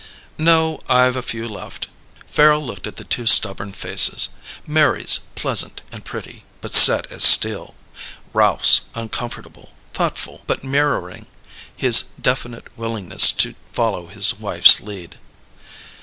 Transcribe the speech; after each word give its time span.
"No. 0.39 0.79
I've 0.89 1.15
a 1.15 1.21
few 1.21 1.47
left." 1.47 1.87
Farrel 2.25 2.65
looked 2.65 2.87
at 2.87 2.95
the 2.95 3.03
two 3.03 3.27
stubborn 3.27 3.71
faces: 3.71 4.29
Mary's, 4.65 5.19
pleasant 5.35 5.81
and 5.91 6.03
pretty, 6.03 6.43
but 6.59 6.73
set 6.73 7.05
as 7.11 7.23
steel; 7.23 7.75
Ralph's, 8.33 8.81
uncomfortable, 8.95 9.73
thoughtful, 9.93 10.41
but 10.47 10.63
mirroring 10.63 11.27
his 11.77 12.05
definite 12.19 12.75
willingness 12.75 13.31
to 13.33 13.53
follow 13.73 14.07
his 14.07 14.33
wife's 14.39 14.79
lead. 14.79 15.19